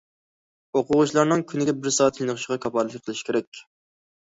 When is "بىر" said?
1.83-1.95